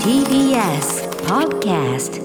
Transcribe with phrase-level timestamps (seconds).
[0.00, 2.16] TBS Podcast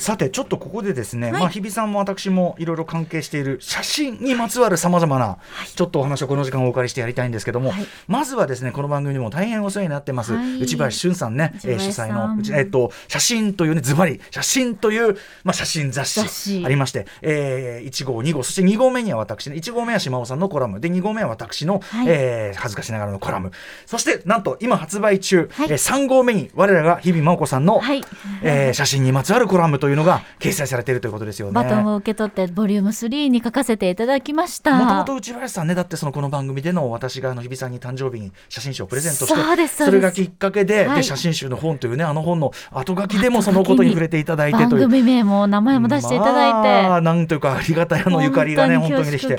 [0.00, 5.36] さてちょっとここでですね、まあ日比さんも私もいろいろ関係している写真にまつわるさまざまな、
[5.76, 7.86] ちょっとお話をこの時間お借りしてやりたいんですけども、はい。
[8.08, 10.60] まずはですねこの番組にも大変お世話になってます、はい。
[10.60, 16.64] 内林俊さんね、えー主催のえっ、と写真というねズバリ写真というまあ写真雑誌雑誌。
[16.64, 22.06] ありまして、えー、1号2号そして2号目には私ね1号目は島尾さんのコラムで2号目は私の、はい。
[22.08, 23.52] えー恥ずかしながらのコラム。
[23.86, 25.70] そしてなんと今発売中、はい。
[25.70, 28.02] えー3号目に我らが日比真央子さんの、はい。
[28.42, 31.52] えー写真にまつわるコラムというのが掲載されているということですよね。
[31.52, 34.74] バトンを受け取ってボリューム3に書かせていただきました。
[34.74, 40.96] もともと内林さんねだってそのこの番組での私があの日比さんに誕生日に写真集をプレゼントしてそれがきっかけで,、はい。
[40.96, 44.82] で写真集の本というねあの本の後書きでもそのことに触れていただいて番という。
[44.82, 49.38] 組名も名前も出していただいて、まあ、なんというかありがたいあのゆかりがね本当にできて。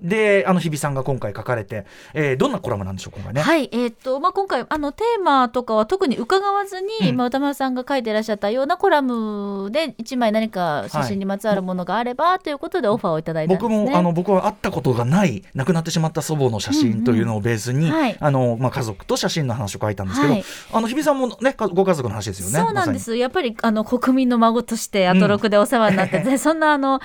[0.00, 3.42] であの日比さんが今回書かれて、えーどんなコラムなんでしょう今回ね？
[3.42, 7.16] はい、えーっとまあ、今回あのテーマとかは特に伺わずに、うん。
[7.16, 13.76] まあ、歌丸さんが書いてらっしゃったようなコラムで一枚何か写真にまつわるものがあれば、ということでオファーをいただいたんですね。
[13.78, 18.00] 僕もあの僕は会ったことがない亡くなってしまった祖母の写真というのをベースに、うんうん。
[18.00, 18.16] はい。
[18.18, 20.44] あのまあ、家族と写真の話を書いたんですけど、はい。
[20.72, 22.58] あの日比さんもねかご家族の話ですよね。
[22.66, 27.00] そうなんです、やっぱりあの国民の孫としてアトロクでお世話になってて、そんなあの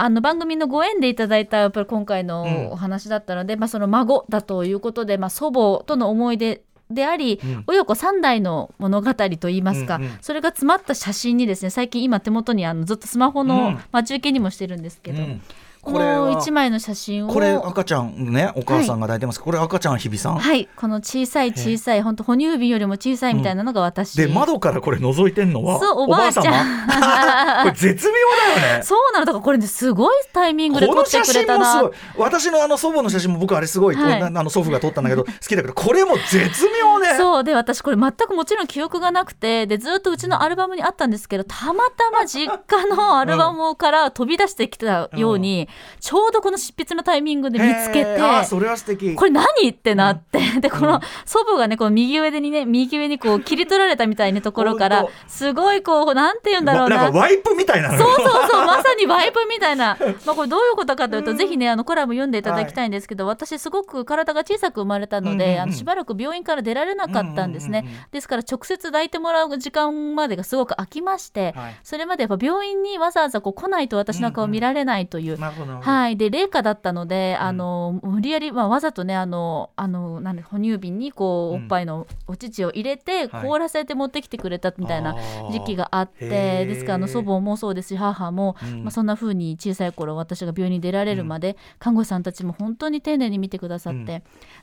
[0.00, 7.64] あの番組のご縁でいただいたやっぱり今回うんのお話だったので、まあ、その孫だということで、まあ、祖母との思い出であり、うん。
[7.66, 10.10] 親子3代の物語といいますか、うんうん。
[10.20, 13.80] それが詰まった写真にですね最近今手元にあのずっとスマホのうん。
[13.92, 15.42] 待ち受けにもしてるんですけど、にうん
[15.88, 16.18] ここれは。
[16.28, 17.28] の1枚の写真を。
[17.28, 20.68] これ赤ちゃんねお母さんが抱いてます、これ赤ちゃん日比さん、はい。
[20.76, 26.44] この小さい小さい本当哺乳瓶よりも小さいみたいなのが私、で窓からこれ覗いてんのはそうおばあちゃん。
[26.44, 28.14] 様 これ絶妙
[28.56, 28.82] だよね。
[28.82, 29.26] そうなの。
[29.26, 34.22] だからこれねすごいタイミングでこ撮ってくの写真れたな私のあの祖母の写真も僕あれすごい、はい。
[34.22, 37.16] あの祖父が撮ったんだけど 好きだけどこれも絶妙ね。
[37.16, 37.44] そう。
[37.44, 45.68] で私これ全くもちろん記憶がなくてでずっとうちのアルバムにあったんですけどたまたま実家のアルバムから飛び出してきたように、
[46.00, 49.14] ちょうどこの執筆のタイミングで見つけてそれは素敵。
[49.14, 57.92] これ何ってなって、でこの祖母がねこの右上でにね右上にこう切り取られたみたいなところから すごいこうなんて言うんだろうわななんかワイプみたいな。
[57.92, 59.96] のそうそうそうまさにワイプみたいな、
[60.26, 68.04] まあ、これどういうことかというと、ぜひねあのコラム読んでいただきたいんですけど、私すごく体が小さく生まれたので、うんうんうんあのしばらく病院から出られなかったんですね、うんうんうんうん。
[68.12, 71.80] ですから直接抱いてもらう時間までがすごく空きまして、はい。
[71.82, 75.38] それまでやっぱ病院にわざわざこう来ないと私の顔見られないという。
[75.38, 81.62] なるほどなるほどはい、で冷夏だったので、あの無理やり、まあ、わざとねあのあのなんで哺乳瓶にこううん。
[81.62, 83.42] おっぱいのお乳を入れて、はい。
[83.42, 85.14] 凍らせて持ってきてくれたみたいな
[85.50, 88.84] 時期があってですからあの祖母もそうですし母も、うん。
[88.84, 94.04] まあ、そんな風に小さい頃私が病院に出られるまで、看護師さんたちも本当に丁寧に見てくださって、うん。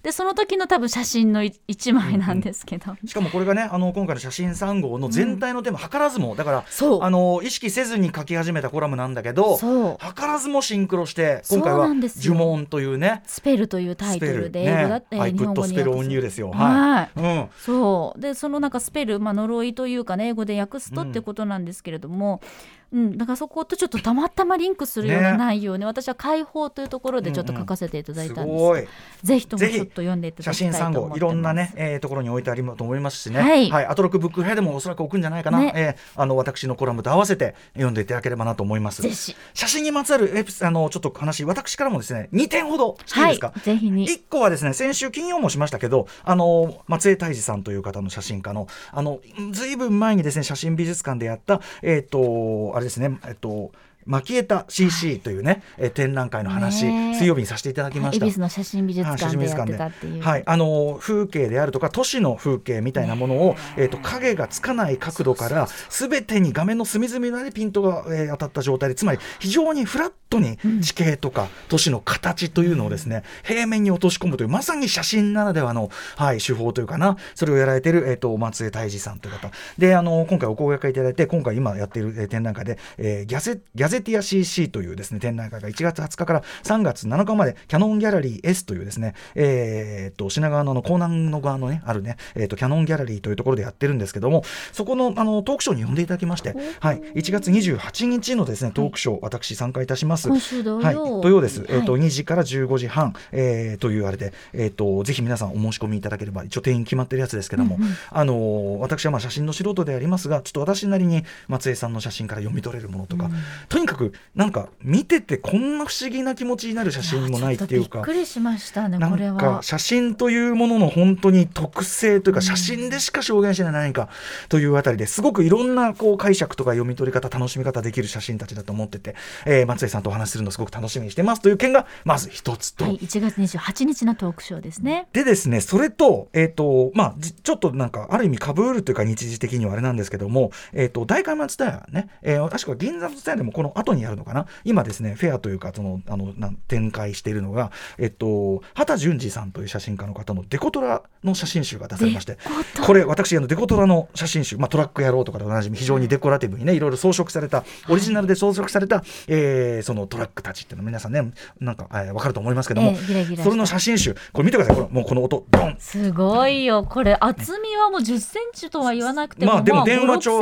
[0.04, 7.04] でその時の多分写真のい一枚なんですけど、しかもこれがねあの今回の写真3号の全体のテーマ、図らずもだからそう。
[7.04, 9.98] あの意識せずに書き始めたコラムなんだけどそう。
[10.00, 16.52] 図らずもシンクロして今回はなんですよ呪文というねスペルというタイトルで英語だって、ね、アイ日プットスペルオンニューですよ。
[16.52, 17.10] はいはい。
[17.16, 17.50] うん。
[17.58, 17.75] そう
[18.18, 28.88] でそのなんかスペル、まあ、呪いというかね英語で訳すとってことなんですけれども、うんだからそことちょっとたまたまリンクするようなね内容ね私は解放というところでちょっと書かせていただいたんです,、すごい。
[29.24, 31.20] ぜひともぜひちょっと読んでいただ写真3きたいと思ってます。
[31.20, 33.42] 号いろんなね、えー、ところに置いてありますと思いますしね。
[33.42, 33.86] はい。
[33.86, 35.60] アトロックブックフェアでもおそらく置くんじゃないかな。
[35.60, 35.74] ね。
[35.76, 39.02] えーあの私のコラムと合わせて読んでいただければなと思います。
[39.02, 39.10] ぜ。
[39.10, 39.36] ひ。
[39.54, 43.48] 写真にまつわるエピあのちょっと話私からもですね2点ほどしていいですか？
[43.48, 43.60] はい。
[43.62, 44.06] ぜひに。
[44.06, 49.20] 一個はですね先週金曜もしましたけどあの松江泰治さんという方の写真家のあの
[49.52, 53.72] ずいぶん前にですね写真美術館でやったえっ、とあれですねえっ、と
[54.06, 58.26] マキエタ CC というね、えー展覧会の話、水曜日にさせていただきました。
[58.26, 79.52] 恵比寿の写真美術はい館でやってたっていう、はい、あの風景であるとか都市の風景みたいなものを、えー、と影がつかない角度からすべてに画面の隅々までピントが、えー当たった状態でつまり非常にフラットに地形とか都市の形というのをですね、平面に落とし込むというまさに写真ならではの、はい、手法というかなそれをやられている、えー、と松江泰治さんという方。
[79.78, 100.30] であの今回お声掛けいただいて今回今やっている、えー展覧会で、えーギャゼギャゼティア CC というですね展覧会が1月20日から3月7日までキャノンギャラリー S というですね、えー、と品川のあの江南の側のねあるね、えー、とキャノンギャラリーというところでやってるんですけどもそこのあのトークショーに呼んでいただきまして、はい、1月28日のですねトークショー、私参加いたします。
[100.30, 107.80] はい、土曜です、えーとはい2時から15時半、えーというあれで、えー、とぜひ皆さんお申し込みいただければ一応定員決まってるやつですけども、
[108.12, 113.30] あのー私はまあ写真の素人でありますがちょっと私なりに松江さんの写真から読み取れるものとか、
[113.70, 124.10] とににかくなんか見ててこんな不思議な気持ちになる写真もないっていうかびっくりしましたねこれなんかは写真というものの本当に特性というか写真でしか証言しない何か
[124.50, 129.16] というあたりですごくいろんなこう解釈とか読み取り方楽しみ方できる写真たちだと思ってて、
[129.46, 132.86] えー松江さんとお話しするのすごく楽しみにしてますという件がまず一つと。
[132.86, 146.34] はい1月28日のトークショーですねでですね、それと、えっ、と、まあ、じちょっとなんか、ある意味、かぶるというか、日時的にはあれなんですけども、えっ、と、大会松田屋ね、えー確か銀座の蔦屋でもこの後にやるのかな、今ですね、フェアというか、その、あの、
[146.68, 152.38] 展開しているのが、えっ、と、畑淳二さんという写真家の方のデコトラの写真集が出されまして、
[152.86, 163.44] これ、私、あの、デコトラの写真集、まあ、トラック野郎とかでおなじみ、非常にデコラティブにね、いろいろ装飾された、オリジナルで装飾された、えーそのトラックたちっていうの皆さんね、なんか、えーわかると思いますけども、ええギラギラした。
[163.44, 165.76] それの写真集、これ見てください、これ、もうこの音、ドン。
[165.80, 166.84] すごいよ。
[166.84, 170.40] これ厚みはもう10センチとは言わなくてもまあでも電話5 6帳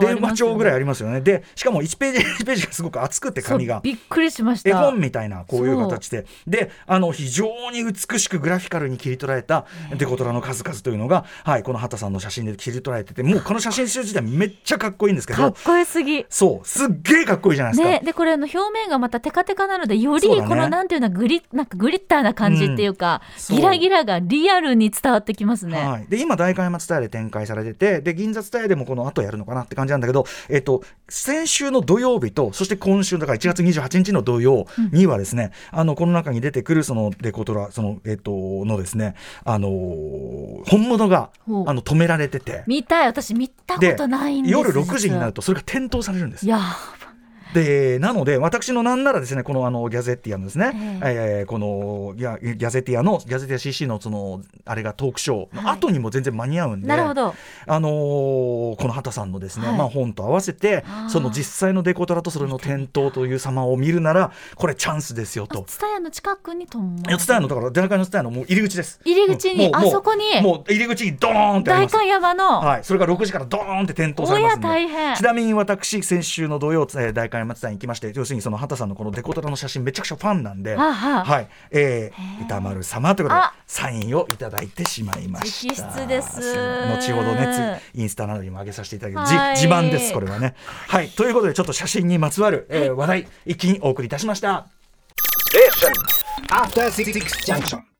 [0.00, 1.20] 電話帳ぐらいありますよね。
[1.20, 3.80] でしかも1ページ1ページがすごく厚くて紙が。
[3.82, 4.70] びっくりしました。
[4.70, 6.26] 絵本みたいなこういう形で。
[6.46, 9.66] であの非常に美しくグラフィカルに切り取られた
[9.96, 16.24] デコトラの数々というのが、はい、この畑さんの写真で切り取られててもうこの写真集自体めっちゃかっこいいんですけどかっこよすぎ。
[16.28, 17.88] そうすっげえかっこいいじゃないですか。
[17.88, 23.56] ね、でこれあの表面がまたテカテカなのでよりこのなんていうのグリなんかグリッターな感じっていうか、そう。
[23.56, 25.78] ギラギラがリアルに伝わってきますね。
[25.78, 38.32] はい、で今大会松田屋で展開されててで銀座蔦屋でもこの後やるのかなって感じなんだけど、えっと、先週の土曜日とそして今週だから1月28日の土曜にはですね、あのこの中に出てくるそのデコトラその、えっと、
[38.64, 39.14] のですね、
[39.44, 42.64] あのー本物があの止められてて。
[42.66, 43.06] 見たい。
[43.06, 46.44] 私見たことないんです夜6時になるととそれが点灯されるんです。
[46.44, 46.58] いや
[47.54, 51.44] でなので私のなんならですねこのあのギャゼッティアのですね、ええ。
[51.44, 57.34] ーこのギャギャゼッティアのギャゼティア CC のそのあれがトークショーの後にも全然間に合うんで、なるほど。
[57.66, 59.78] あのーこの畑さんのですね、はい。
[59.78, 65.64] まあ、本と合わせてその実際のデコトラとそれの店頭という様を見るならこれチャンスですよと。
[65.66, 69.00] ツタヤの近くにともいやツタヤのだから出会いのツタヤのもう入り口です。
[69.04, 70.40] 入り口にもうもうあそこに。
[70.40, 71.92] もう入り口にドーンってあり代ます。
[71.96, 74.66] 官山の、はい、それが6時からドーンって点灯されますんで。
[74.66, 75.14] 大変。
[75.14, 77.12] ちなみに私先週の土曜、えー、
[77.46, 81.24] 大会松田に行きまして要するにその畑さんのこのデコトラの写真めちゃくちゃファンなんで、はあはあ。
[81.24, 83.54] はい、えー、歌丸様ということであ。
[83.66, 85.84] サインをいただいてしまいました。
[85.84, 86.40] 直筆です。
[86.40, 89.56] 後ほどねつインスタなどにも上げさせていただきはい。
[89.56, 90.54] 自自慢ですこれはね。
[90.88, 91.08] はい。
[91.08, 94.66] ということでちょっと写真にまつわる、えー話題一気にお送りいたしました。
[97.46, 97.95] Junction.